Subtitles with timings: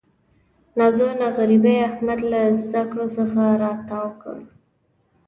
[0.77, 4.37] ناځوانه غریبۍ احمد له زده کړو څخه را تاو کړ.